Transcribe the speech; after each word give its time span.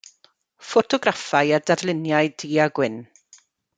Ffotograffau 0.69 1.47
a 1.57 1.59
darluniau 1.67 2.33
du-a-gwyn. 2.45 2.97